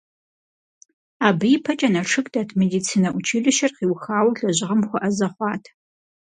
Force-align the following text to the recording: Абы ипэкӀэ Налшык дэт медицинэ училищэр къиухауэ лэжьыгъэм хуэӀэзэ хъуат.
Абы 1.27 1.47
ипэкӀэ 1.55 1.89
Налшык 1.93 2.27
дэт 2.33 2.49
медицинэ 2.61 3.09
училищэр 3.19 3.71
къиухауэ 3.77 4.31
лэжьыгъэм 4.45 4.81
хуэӀэзэ 4.89 5.27
хъуат. 5.33 5.63